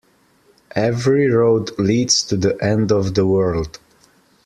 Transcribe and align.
Every 0.75 1.27
road 1.29 1.77
leads 1.77 2.23
to 2.23 2.35
the 2.35 2.57
end 2.59 2.91
of 2.91 3.13
the 3.13 3.27
world. 3.27 3.77